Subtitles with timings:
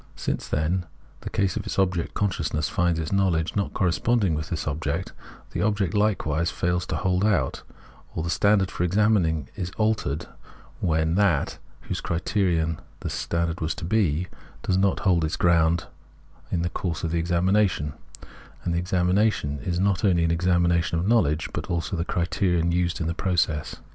[0.15, 0.85] Since, then, in
[1.19, 5.13] the case of its object consciousness finds its knowledge not corresponding with this object,
[5.51, 7.61] the object hkewise fails to hold out;
[8.15, 10.25] or the standard for examining is altered
[10.79, 14.25] when that, whose criterion this standard was to be,
[14.63, 15.85] does not hold its ground
[16.51, 17.93] in the course of the examination;
[18.63, 22.71] and the examination is not only an examination of knowledge, but also of the criterion
[22.71, 23.75] used in the process.